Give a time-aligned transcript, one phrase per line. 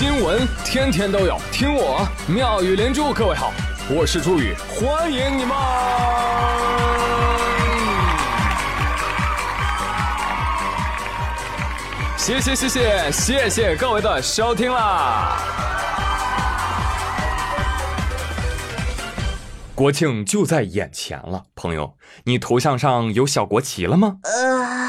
[0.00, 3.12] 新闻天天都有，听我妙语连珠。
[3.12, 3.52] 各位好，
[3.90, 5.56] 我是朱宇，欢迎你们！
[12.16, 15.36] 谢谢谢谢谢谢各位的收听啦！
[19.74, 24.18] 国庆就在眼前了，朋友，你头像上有小国旗了吗？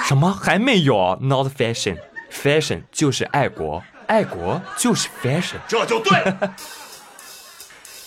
[0.05, 3.81] 什么还没有？Not fashion，fashion 就是爱国。
[4.09, 6.11] 爱国就是 fashion，这就对。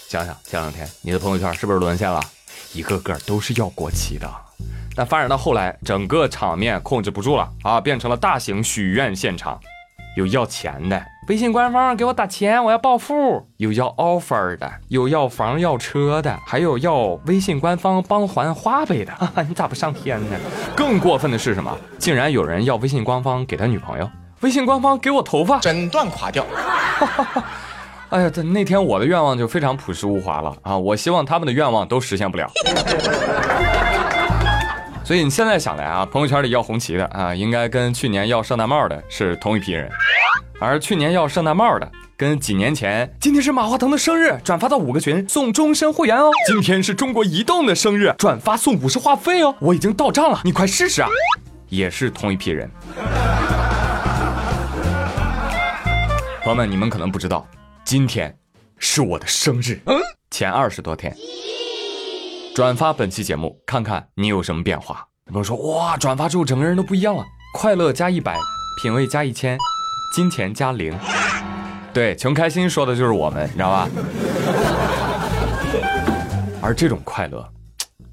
[0.09, 2.21] 想想前两天你的朋友圈是不是沦陷了？
[2.73, 4.29] 一个个都是要国旗的。
[4.97, 9.61] 但发展到后来，整个场面控制不住了啊，变成了大型许愿现场。
[10.17, 19.15] 有要钱的，微信官方给我打钱，我要暴富；有要 offer 的，有要房要车的，还有要微信官方帮还花呗的。
[19.49, 20.37] 你咋不上天呢？
[20.77, 21.79] 更过分的是什么？
[21.97, 24.11] 竟然有人要微信官方给他女朋友。
[24.43, 26.45] 微信官方给我头发整段垮掉。
[28.11, 30.77] 哎呀，这那天我的愿望就非常朴实无华了啊！
[30.77, 32.51] 我希望他们的愿望都实现不了。
[35.03, 39.91] 所以你现在想来啊，朋友圈里要红旗的啊，应该跟去年要圣诞帽的是同一批人，
[40.61, 46.31] 而去年要圣诞帽的，跟几年前今天是马化腾的生日，转发到五个群送终身会员哦。
[46.47, 49.55] 今天是中国移动的生日，转发送五十话费哦。
[49.61, 51.09] 我已经到账了，你快试试啊！
[51.71, 52.71] 也是同一批人。
[56.45, 57.47] 朋友们，你们可能不知道，
[57.85, 58.37] 今天
[58.77, 59.81] 是我的生日。
[59.87, 59.97] 嗯，
[60.29, 61.17] 前二十多天，
[62.53, 65.07] 转发本期节目，看看你有什么变化。
[65.27, 68.37] 朋友说，哇，转发之后整个人都不一样了，快乐加一百，
[68.83, 69.57] 品味加一千，
[70.17, 70.93] 金钱加零。
[71.95, 73.89] 对，穷开心说的就是我们，你知道吧？
[76.61, 77.49] 而这种快乐，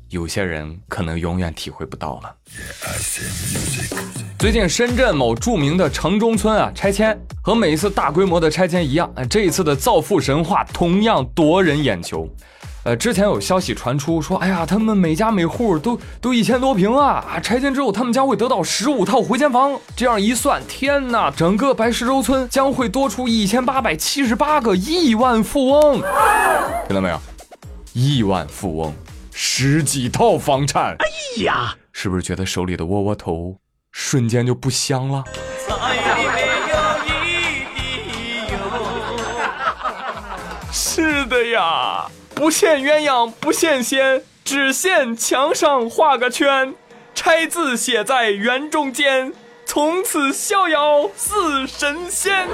[0.09, 2.35] 有些人可能永远体会不到了。
[4.39, 12.27] 最近深圳某著名的城中村啊拆迁，和每一次大规模的拆迁一样，这一次的造富神话同样夺人眼球。
[12.85, 19.77] 呃，之前有消息传出说，哎呀，他们每家每户都都一千多平啊，拆迁之后他们将会得到十五套回迁房。
[19.97, 26.01] 这样一算，天哪，整个白石洲村将会多出一千八百七十八个亿万富翁。
[26.87, 27.19] 听到没有？
[27.91, 28.93] 亿万富翁，
[29.41, 30.97] 十几套房产。
[30.99, 31.07] 哎
[31.43, 33.55] 呀，是不是觉得手里的窝窝头？
[33.89, 35.23] 瞬间就不香了。
[40.73, 42.05] 是的呀，
[42.35, 46.75] 不羡鸳鸯不羡仙，只羡墙上画个圈，
[47.15, 49.31] 拆字写在圆中间，
[49.65, 52.45] 从此逍遥似神仙。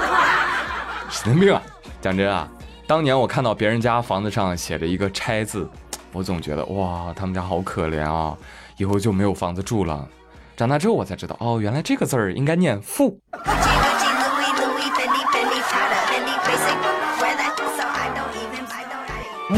[1.10, 1.60] 神经病啊！
[2.00, 2.48] 讲真啊，
[2.86, 5.68] 当年我看到别人家房子上写着一个拆字，
[6.16, 8.34] 我总觉得哇，他们家好可怜啊，
[8.78, 10.08] 以后就没有房子住了。
[10.56, 13.20] 长大之后我才知道，哦，原来这个字儿应该念富。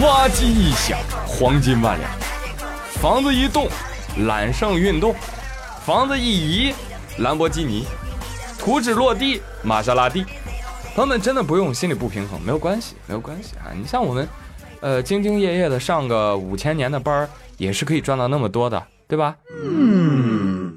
[0.02, 0.98] 挖机一响，
[1.28, 2.10] 黄金万两；
[3.00, 3.68] 房子一动，
[4.26, 5.14] 揽胜运动；
[5.86, 6.74] 房子一移，
[7.18, 7.84] 兰博基尼；
[8.58, 10.24] 图纸落地，玛莎拉蒂。
[10.97, 13.70] 朋友们真的不用心里不平衡，没有关系，没有关系啊！
[13.72, 14.28] 你像我们，
[14.81, 19.37] 呃，兢兢业业的上个五千年的班儿，也是可以赚到那么多的，对吧？
[19.65, 20.75] 嗯。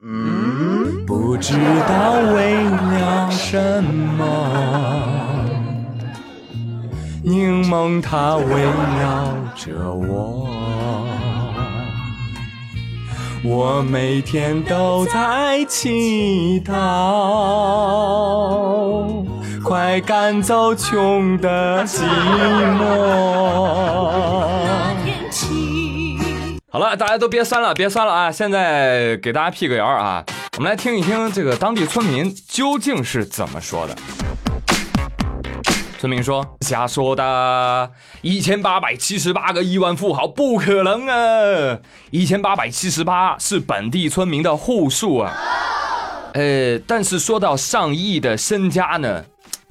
[0.00, 1.54] 嗯，不知
[1.88, 4.24] 道为了什么，
[7.24, 10.46] 柠檬它围绕着我，
[13.42, 16.74] 我每天都在祈祷，
[19.62, 22.02] 快赶走穷的寂
[22.78, 22.86] 寞。
[26.70, 28.30] 好了，大家都别酸了，别酸了啊！
[28.30, 30.24] 现在给大家辟个谣啊，
[30.58, 33.96] 我们来听一听这个当地村民究竟是怎么说的。
[35.98, 41.78] 村民说：“瞎说的，一千八百七十八个亿万富豪不可能啊！
[42.10, 45.32] 一千八百七十八是本地村民的户数啊。
[46.34, 49.24] 呃，但是说到上亿的身家呢？”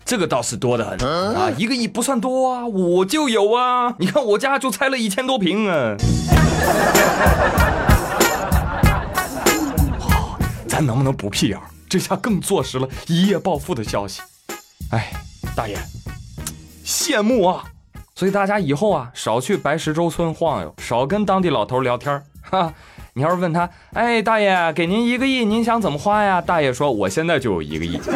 [0.08, 0.98] 这个倒是多的很
[1.36, 5.98] 啊，一个亿不算多啊，我就有啊，你看我家就拆了一千多平啊。
[10.00, 11.62] 好，咱能不能不辟谣？
[11.90, 14.22] 这下更坐实了一夜暴富的消息。
[14.92, 15.12] 哎，
[15.54, 15.78] 大爷，
[16.86, 17.66] 羡慕啊！
[18.16, 22.74] 所以大家以后啊，少去白石洲村晃悠，少跟当地老头聊天哈，
[23.14, 26.40] 你要是问他，哎，大爷，给您一个亿，您想怎么花呀？
[26.40, 28.00] 大爷说，我现在就有一个亿。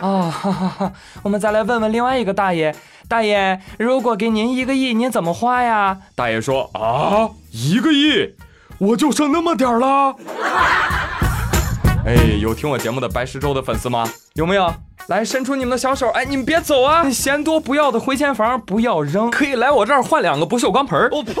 [0.02, 0.92] 哦，哈哈哈！
[1.22, 2.74] 我们再来问问另外一个大爷，
[3.06, 5.98] 大爷，如果给您一个亿，您怎么花呀？
[6.14, 8.34] 大爷说啊，一个亿，
[8.78, 10.16] 我就剩那么点儿了。
[12.06, 14.08] 哎，有听我节目的白石洲的粉丝吗？
[14.32, 14.72] 有没有？
[15.08, 16.08] 来伸出你们的小手！
[16.10, 17.10] 哎，你们别走啊！
[17.10, 21.34] 嫌多不要的回迁房不要扔，可以来我这儿换两个不锈钢盆我呸！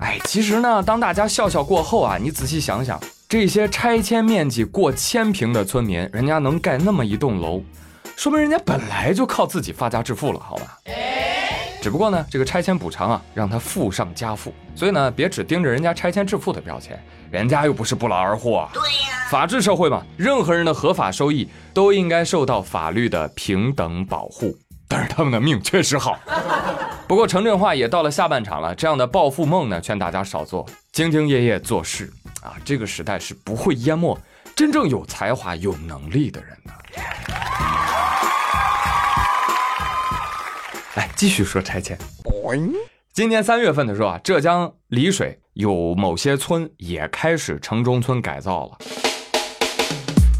[0.00, 2.98] 哎，其实呢，当大家笑笑过后啊，你仔细想想，
[3.34, 7.60] 这些拆迁面积过千平的村民，人家能盖那么一栋楼，
[8.14, 10.78] 说明人家本来就靠自己发家致富了，好吧？
[11.82, 16.96] 只不过呢，这个拆迁补偿啊，让他富上加富，所以呢，别只盯着人家拆迁致富的标签，
[17.28, 18.68] 人家又不是不劳而获。
[18.72, 24.56] 对呀，法治社会嘛，任何人的合法收益都应该受到法律的平等保护。
[24.86, 26.16] 但是他们的命确实好。
[27.08, 30.64] 不过城镇化也到了下半场了，这样的暴富梦呢，劝大家少做，
[30.94, 32.08] 兢兢业业做事
[32.44, 32.56] 啊。
[32.64, 34.16] 这个时代是不会淹没
[34.54, 36.72] 真正有才华、有能力的人的。
[40.94, 41.98] 来继续说拆迁。
[43.12, 48.78] 今年三月份的时候啊，浙江丽水有某些村也开始城中村改造了。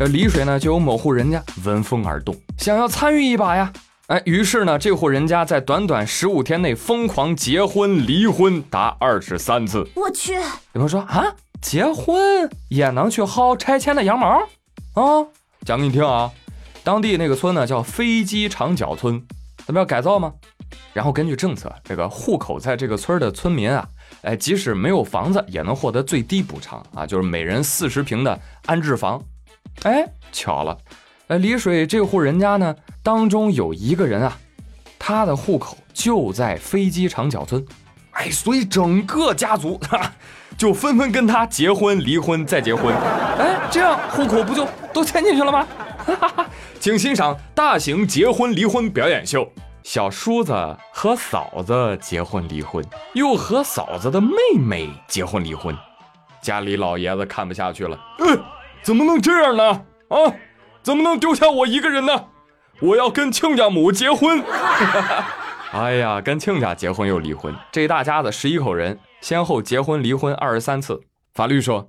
[0.00, 3.72] 呃丽水呢，就有某户人家闻风而动，想要参与一把呀。
[4.08, 9.88] 哎，于是呢，这户人家在短短十五天内疯狂结婚离婚达二十三次。
[9.94, 10.34] 我去！
[10.34, 10.42] 有
[10.74, 11.24] 朋友说啊，
[11.64, 14.38] 结婚也能去薅拆迁的羊毛
[14.92, 15.26] 啊？
[15.64, 16.30] 讲给你听啊，
[16.84, 19.26] 当地那个村呢叫飞机场角村。
[19.66, 20.34] 咱们要改造吗？
[20.92, 23.88] 然后根据政策，这个户口在这个村的村民啊，
[24.20, 29.22] 哎，即使没有房子，也能获得最低补偿啊，就是每人四十平的安置房。
[29.84, 30.76] 哎，巧了，
[31.28, 34.36] 呃，丽水这户人家呢，当中有一个人啊，
[34.98, 37.64] 他的户口就在飞机场角村，
[38.14, 40.12] 哎，所以整个家族哈，
[40.56, 42.94] 就纷纷跟他结婚、离婚再结婚，
[43.38, 45.66] 哎，这样户口不就都迁进去了吗？
[46.06, 46.46] 哈哈哈。
[46.78, 49.50] 请欣赏大型结婚离婚表演秀：
[49.82, 50.52] 小叔子
[50.92, 52.84] 和嫂子结婚离婚，
[53.14, 55.76] 又和嫂子的妹妹结婚离婚。
[56.40, 58.38] 家里老爷子看不下去了，嗯，
[58.82, 59.64] 怎么能这样呢？
[60.08, 60.16] 啊，
[60.82, 62.26] 怎么能丢下我一个人呢？
[62.80, 64.42] 我要跟亲家母结婚。
[65.74, 71.00] 哎呀，跟亲家结婚又离婚，这一大家子十一口人，先后结婚离婚二十三次。
[71.34, 71.88] 法律说，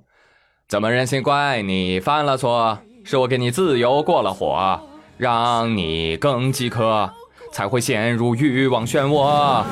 [0.68, 2.80] 怎么忍心怪你犯了错？
[3.04, 4.80] 是我给你自由过了火，
[5.16, 7.08] 让你更饥渴，
[7.52, 9.64] 才会陷入欲望漩涡。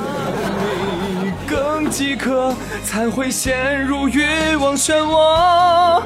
[1.20, 6.00] 你更饥渴，才会陷入欲望漩涡。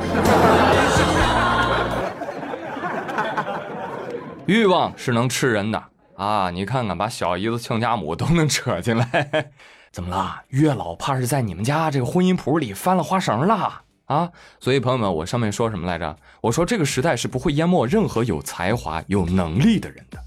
[4.47, 5.85] 欲望是能吃人的
[6.19, 6.51] 啊！
[6.51, 9.53] 你看看，把小姨子亲家母都能扯进来，
[9.93, 10.43] 怎么了？
[10.49, 13.83] 月老怕是在你们家这个婚姻谱里翻了花绳了？
[14.07, 14.29] 啊，
[14.59, 16.17] 所以朋友们，我上面说什么来着？
[16.41, 20.19] 我说这个时代是不会淹没任何有才华、有能力的人的。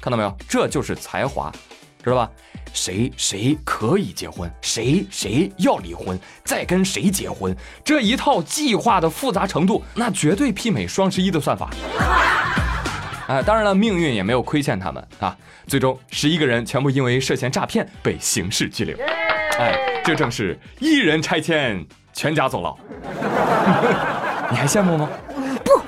[0.00, 0.34] 看到没有？
[0.48, 1.52] 这就是才华，
[2.02, 2.30] 知道吧？
[2.72, 7.54] 谁谁可以结婚，谁谁要离婚，再跟谁结婚，
[7.84, 11.68] 这一套计划的复杂程度，那绝对媲美双十一的算法。
[13.26, 15.36] 哎，当然了，命运也没有亏欠他们啊。
[15.66, 18.96] 最终，十一个人全部因为涉嫌诈骗被刑事拘留。
[19.58, 21.84] 哎，这正是一人拆迁。
[22.16, 22.78] 全家坐牢，
[24.48, 25.10] 你还羡慕吗？
[25.64, 25.82] 不。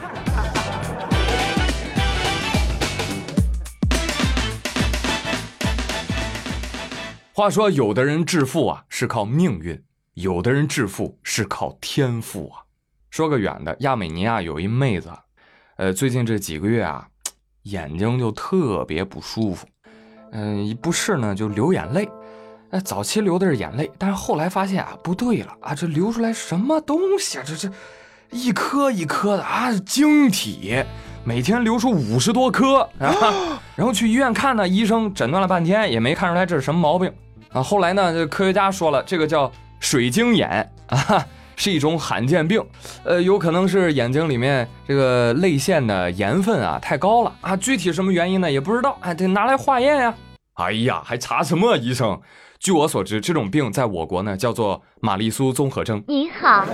[7.32, 9.80] 话说，有的人致富啊是靠命运，
[10.14, 12.66] 有的人致富是靠天赋啊。
[13.08, 15.12] 说个远的，亚美尼亚有一妹子，
[15.76, 17.06] 呃，最近这几个月啊，
[17.66, 19.66] 眼睛就特别不舒服，
[20.32, 22.08] 嗯，一不适呢就流眼泪。
[22.70, 27.44] 哎，早期流的是眼泪，但是后来发现啊，不对了啊，这流出来什么东西啊？
[27.46, 27.70] 这这，
[28.30, 30.84] 一颗一颗的啊，晶体，
[31.24, 33.60] 每天流出五十多颗啊。
[33.74, 37.12] 然后去医院看呢，医生诊断了半天也没看出来这是什么毛病
[37.52, 37.62] 啊。
[37.62, 42.64] 后来呢，科学家说了，这个叫水晶眼啊，是一种罕见病，
[43.04, 47.56] 呃，有可能是眼睛里面这个泪腺的盐分啊太高了啊。
[47.56, 48.50] 具体什么原因呢？
[48.50, 50.14] 也不知道，哎，得拿来化验呀。
[50.54, 52.20] 哎呀，还查什么医生？
[52.58, 56.02] 据我所知，这种病在我国呢叫做玛丽苏综合征。
[56.06, 56.64] 你好，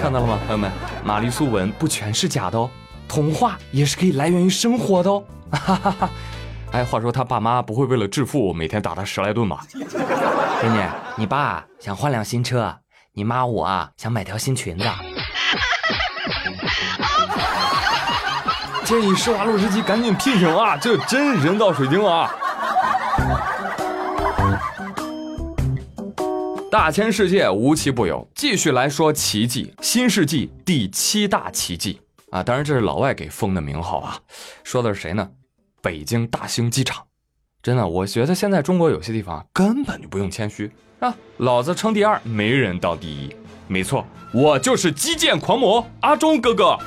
[0.00, 0.70] 看到了吗，朋友们？
[1.04, 2.68] 玛丽苏文不全是假的哦，
[3.08, 5.22] 童话也是可以来源于生活的哦。
[5.52, 6.10] 哈哈哈！
[6.72, 9.64] 哎，话说他爸妈不会为了致富每天打他十来顿吧？
[10.60, 10.80] 闺女，
[11.16, 12.76] 你爸想换辆新车，
[13.18, 14.84] 你妈我啊想买条新裙子。
[18.84, 22.30] 建议施华洛世奇赶紧聘请啊，这真人造水晶啊！
[26.70, 29.72] 大千世界无奇不有，继续来说奇迹。
[29.80, 31.98] 新世纪第七大奇迹
[32.30, 34.20] 啊，当然这是老外给封的名号啊。
[34.62, 35.30] 说的是谁呢？
[35.80, 37.02] 北京大兴机场。
[37.62, 43.34] 真的，我觉得现在中国有些地方根本就不用谦虚啊，老子称第二，没人到第一。
[43.68, 46.78] 没错，我就是基建狂魔阿忠哥哥，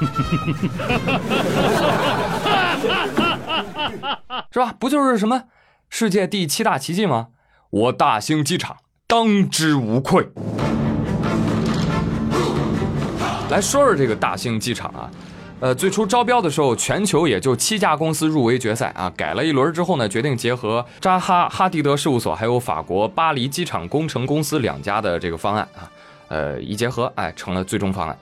[4.52, 4.74] 是吧？
[4.80, 5.44] 不就是什么
[5.90, 7.28] 世界第七大奇迹吗？
[7.70, 10.28] 我大兴机场当之无愧。
[13.50, 15.12] 来说说这个大兴机场啊，
[15.62, 19.12] 呃，最初招标的时候，全球也就七家公司入围决赛啊。
[19.18, 25.92] 改了一轮之后呢，决定结合扎哈哈迪德事务所还有法国巴黎机场工程公司两家的这个方案啊，
[26.30, 28.18] 呃，一结合，哎，成了最终方案。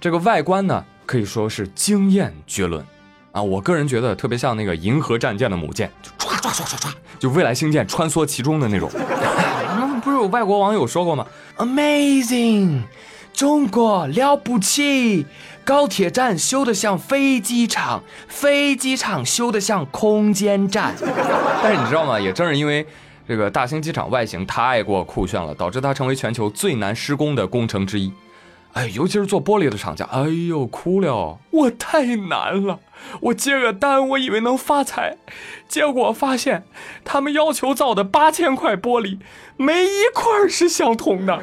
[0.00, 2.84] 这个外观呢，可以说是惊艳绝伦
[3.32, 3.42] 啊。
[3.42, 8.88] 我个人觉得特别像那个银河战舰的母舰，就唰唰唰唰唰，就未来星舰穿梭其中的那种。
[10.04, 11.26] 不是有外国网友说过吗
[11.56, 12.82] ？Amazing。
[13.36, 15.26] 中国了不起，
[15.62, 20.94] 高铁站修得像飞机场，飞机场修得像空间站。
[21.62, 22.18] 但是你知道吗？
[22.18, 22.86] 也正是因为
[23.28, 28.10] 这个大兴机场外形太过酷炫了，导致它成为全球最难施工的工程之一。
[28.72, 32.80] 哎，尤其是做玻璃的厂家，哎呦哭了，我太难了。
[33.20, 35.18] 我接个单，我以为能发财，
[35.68, 36.64] 结果发现
[37.04, 39.18] 他们要求造的八千块玻璃，
[39.58, 41.42] 没一块是相同的。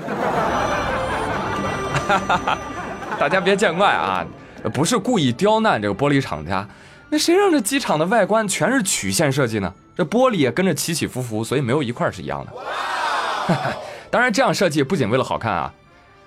[3.19, 4.25] 大家别见怪啊，
[4.73, 6.67] 不是故意刁难这个玻璃厂家，
[7.09, 9.73] 那谁让这机场的外观全是曲线设计呢？
[9.95, 12.51] 这玻璃也跟着起起伏伏，所以没有一块是一样的。
[14.09, 15.73] 当然，这样设计不仅为了好看啊，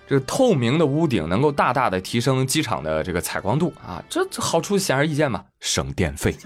[0.06, 6.36] 这透明的屋顶能够大大的提升机场的这个采光度啊，这好处显而易见嘛，省电费。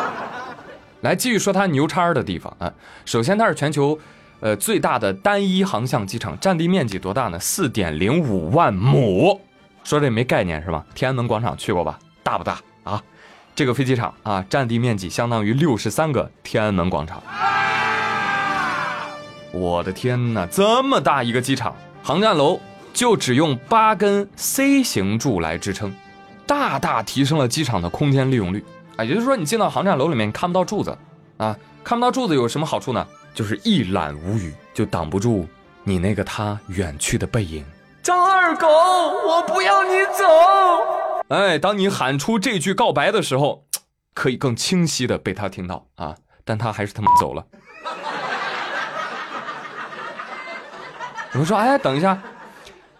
[1.02, 2.72] 来继续说它牛叉的地方啊，
[3.04, 3.98] 首先它是全球。
[4.44, 7.38] 呃，最大的单一航向机场占地面积多大呢？
[7.40, 9.40] 四点零五万亩，
[9.84, 10.84] 说这没概念是吧？
[10.94, 11.98] 天安门广场去过吧？
[12.22, 13.02] 大不大啊？
[13.54, 17.22] 这个飞机场啊，占地面积相当于六十三个天安门广场。
[19.50, 22.60] 我的天哪，这么大一个机场，航站楼
[22.92, 25.90] 就只用八根 C 型柱来支撑，
[26.46, 28.62] 大大提升了机场的空间利用率
[28.96, 29.04] 啊！
[29.06, 30.98] 也就是说，你进到航站楼里面看不到柱子
[31.38, 33.06] 啊，看不到柱子有什么好处呢？
[33.34, 35.46] 就是一览无余，就挡不住
[35.82, 37.64] 你那个他远去的背影。
[38.00, 40.24] 张二狗，我不要你走！
[41.28, 43.66] 哎，当你喊出这句告白的时候，
[44.14, 46.14] 可以更清晰的被他听到啊！
[46.44, 47.44] 但他还是他妈走了。
[51.32, 52.22] 有人说，哎，等一下，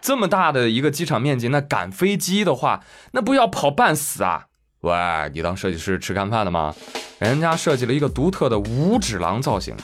[0.01, 2.81] 这么大的一个机场面积，那赶飞机的话，
[3.13, 4.47] 那不要跑半死啊？
[4.81, 4.93] 喂，
[5.33, 6.75] 你当设计师吃干饭的吗？
[7.19, 9.77] 人家设计了一个独特的五指狼造型。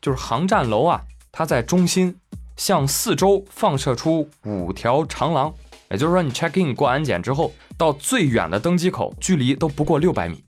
[0.00, 2.16] 就是航站楼啊，它在中心
[2.56, 5.52] 向四周放射出五条长廊，
[5.90, 10.42] 也就是说，你 check in 过安检之后，到最远的登机口距离都不过六百米，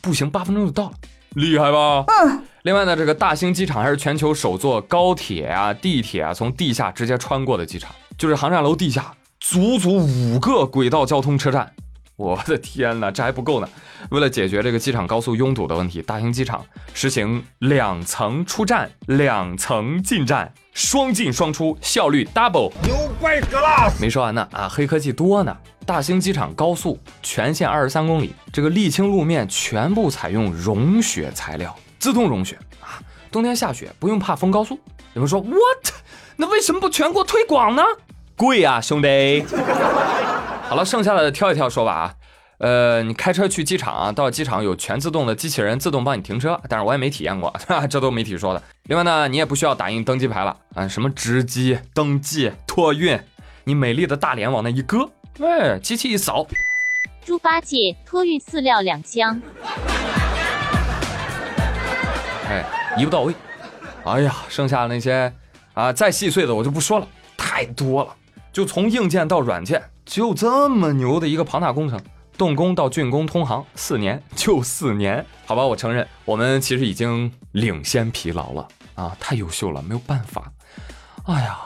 [0.00, 0.94] 步行八分钟就到了，
[1.34, 2.04] 厉害吧？
[2.08, 2.42] 嗯。
[2.62, 11.70] 另外呢，这个大兴机场还是全球首座高铁啊、地铁啊从地下直接穿过的机场，就是航站楼地下足足五个轨道交通车站。
[12.16, 13.68] 我的天哪，这还不够呢！
[14.10, 22.70] 为了解决这个机场高速拥堵的问题，大兴机场实行两层出站、两层进站，双进双出，效率 double。
[22.84, 23.92] 牛掰死了！
[24.00, 25.56] 没说完呢啊，黑科技多呢！
[25.84, 33.02] 大兴机场高速全线二十三公里，这个沥青路面全部采用融雪材料，自动融雪啊！
[33.32, 34.78] 冬天下雪不用怕封高速。
[35.14, 35.92] 有人说 what？
[36.36, 37.82] 那为什么不全国推广呢？
[38.36, 39.44] 贵啊，兄弟！
[40.74, 42.14] 好了，剩下的挑一挑说吧啊，
[42.58, 48.60] 呃，你开车去机场啊，到机场有全自动的机器人自动帮你停车，但是我也没体验过哈， 这都媒体说的。
[48.86, 53.16] 另外呢，你也不需要打印登机牌了啊，什么值机、登记、托运，
[53.62, 56.44] 你美丽的大脸往那一搁，哎，机器一扫，
[57.24, 59.40] 猪八戒托运饲料两箱，
[62.48, 62.64] 哎，
[62.98, 63.32] 一步到位。
[64.04, 65.32] 哎呀，剩下的那些
[65.74, 68.10] 啊，再细碎的我就不说了，太多了，
[68.54, 69.82] 就从硬件到软件。
[70.06, 72.00] 就这么牛的一个庞大工程，
[72.38, 80.52] 动工到竣工通航四年， 就四年，好吧，我承认我们其实已经领先疲劳了啊，太优秀了，没有办法。
[81.24, 81.58] 哎呀，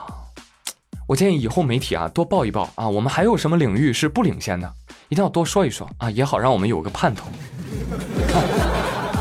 [1.06, 4.72] 我建议以后媒体啊多报一报啊，我们还有什么领域是不领先的，
[5.10, 7.28] 一定要多说一说啊，也好让我们有个盼头。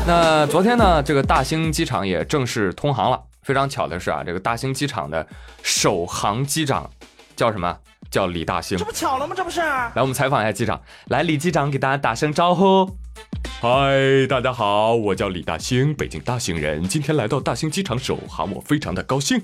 [0.06, 3.20] 那昨天呢，这个大兴机场也正式通航了。
[3.42, 5.26] 非常巧的是啊，这个大兴机场的
[5.62, 6.88] 首航机长
[7.38, 7.78] 叫什么？
[8.10, 9.32] 叫李大兴，这不巧了吗？
[9.36, 9.60] 这不是。
[9.60, 10.80] 来，我们采访一下机长。
[11.06, 12.90] 来，李机长给大家打声招呼。
[13.60, 16.82] 嗨，大家好，我叫李大兴，北京大兴人。
[16.88, 19.40] 今天来到大兴机场首航，我非常的高兴。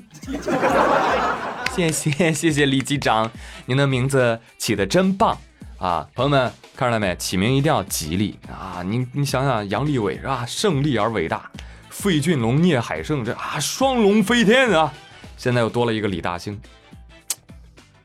[1.76, 3.30] 谢谢谢谢李机长，
[3.66, 5.38] 您的名字起的真棒
[5.78, 6.08] 啊！
[6.16, 7.14] 朋友们看出来没？
[7.14, 8.82] 起名一定要吉利啊！
[8.84, 10.44] 你你想想，杨利伟是吧？
[10.44, 11.48] 胜利而伟大，
[11.90, 14.92] 费俊龙、聂海胜这啊，双龙飞天啊！
[15.36, 16.60] 现在又多了一个李大兴。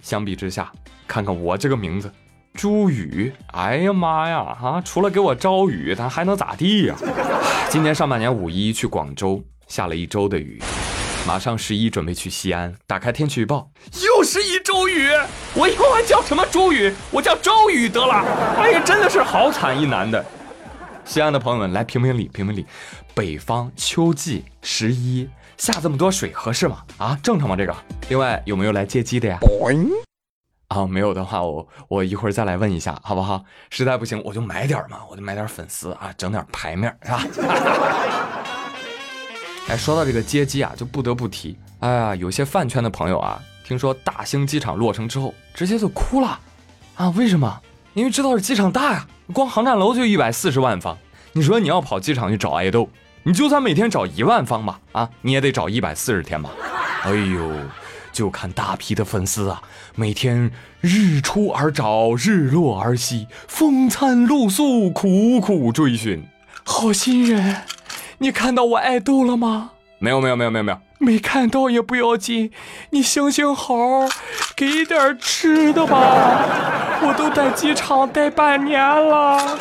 [0.02, 0.72] 相比之下，
[1.08, 2.12] 看看我这个名字，
[2.54, 6.96] 朱宇，哎呀妈呀，啊，除了给我招雨，他还能咋地呀？
[7.70, 10.62] 今年上半年五一去广州下了一周的雨，
[11.28, 13.70] 马上十一准备去西安，打开天气预报，
[14.04, 15.10] 又是一周雨。
[15.54, 16.94] 我以后还叫什么朱宇？
[17.12, 18.24] 我叫周宇得了。
[18.58, 20.26] 哎呀，真的是好惨一男的。
[21.06, 22.66] 西安的朋友们来评评理，评评理。
[23.16, 25.28] 北方秋季十一
[25.60, 26.84] 下这么多水合适吗？
[26.98, 27.56] 啊，正常吗？
[27.56, 27.76] 这个。
[28.08, 29.38] 另外有没有来接机的呀？
[30.70, 33.44] 啊，没有的话，我我一会儿再来问一下，好不好？
[33.70, 37.24] 实在不行，我就买点嘛，我就买点粉丝啊，整点牌面，是吧？
[39.68, 46.40] 哎，说到这个接机啊，就不得不提，哎呀，有些饭圈的朋友啊，听说大兴机场落成之后，直接就哭了，
[46.96, 47.62] 啊，为什么？
[47.96, 50.98] 因为知道是机场大呀，光航站楼就一百四十万方，
[51.34, 52.88] 你说你要跑机场去找爱豆，
[53.30, 56.50] 你就算每天找一万方吧，啊，你也得找一百四十天吧，
[57.04, 57.52] 哎呦。
[58.12, 59.62] 就看大批的粉丝啊，
[59.94, 60.50] 每天
[60.82, 66.26] 日出而找，日落而息，风餐露宿，苦苦追寻。
[66.64, 67.58] 好心人，
[68.18, 69.74] 你看到我爱豆了吗？
[70.00, 72.52] 没有，没有，没有，没有，没有，没看到也不要紧，
[72.90, 73.76] 你行行好，
[74.56, 77.00] 给点吃的吧。
[77.02, 79.60] 我都在机场待半年了。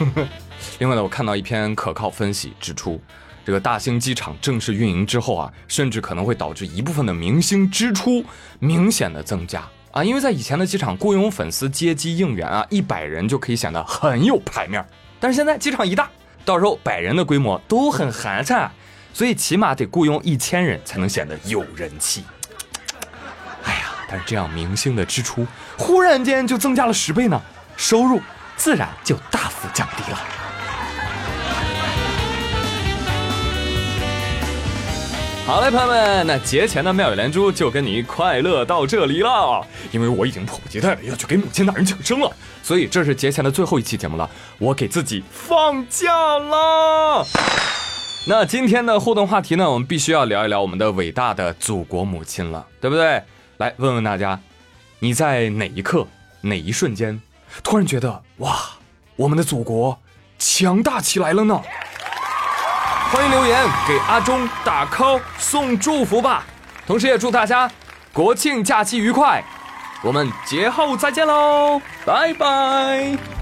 [0.78, 3.00] 另外呢，我看到一篇可靠分析指出。
[3.42, 8.22] 这个大兴机场正式运营之后啊，甚至可能会导致一部分的明星支出
[8.60, 14.84] 明显的增加啊，因为在以前的机场雇佣粉丝接机应援啊，一百人就可以显得很有排面，
[15.18, 16.08] 但是现在机场一大，
[16.44, 18.68] 到时候百人的规模都很寒碜，
[19.14, 22.22] 所以起码得雇佣一千人才能显得有人气。
[23.64, 25.46] 哎呀，但是这样明星的支出
[25.78, 27.40] 忽然间就增加了十倍呢，
[27.76, 28.20] 收入
[28.60, 30.18] 自然就大幅降低了。
[35.46, 39.66] 好嘞，朋友们，那节前的妙语连珠就跟你快乐到这里了。
[39.92, 42.30] 因为我已经迫不及待的要去给母亲大人庆生了，
[42.62, 47.26] 所以这是节前的最后一期节目了，我给自己放假了。
[48.26, 53.22] 那今天的互动话题呢，我们必须要聊一聊我们的伟大的祖国母亲了，对不对？
[53.56, 54.38] 来问问大家，
[54.98, 56.06] 你在哪一刻、
[56.42, 57.18] 哪一瞬间，
[57.62, 58.56] 突然觉得哇，
[59.16, 59.98] 我们的祖国
[60.38, 61.60] 强大起来了呢？
[63.12, 66.44] 欢迎留言给阿忠打 call 送祝福吧，
[66.86, 67.70] 同时也祝大家
[68.12, 69.42] 国庆假期愉快，
[70.02, 73.39] 我们节后再见喽，拜拜。